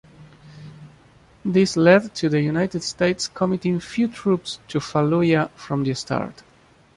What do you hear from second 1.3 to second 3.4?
This led to the United States